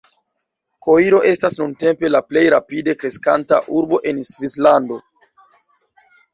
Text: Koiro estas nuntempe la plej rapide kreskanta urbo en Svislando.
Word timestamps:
Koiro 0.87 1.19
estas 1.31 1.57
nuntempe 1.63 2.11
la 2.15 2.23
plej 2.31 2.43
rapide 2.55 2.97
kreskanta 3.03 3.63
urbo 3.83 4.03
en 4.15 4.25
Svislando. 4.33 5.01